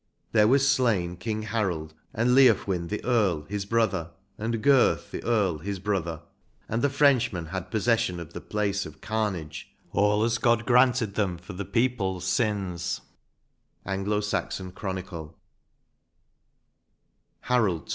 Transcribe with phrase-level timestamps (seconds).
[0.31, 5.59] There was slain King Harold, and Leofwin, the Earl, his brother, and Girth, the Earl,
[5.59, 6.23] his brother;
[6.67, 11.37] and the Frenchman had possession of the place of carnage, all as God granted them
[11.37, 13.01] for the people s sins/'—
[13.85, 15.37] Anglo Saxon Chronicle,
[17.43, 17.47] 191 XCV.
[17.81, 17.89] HAROLD.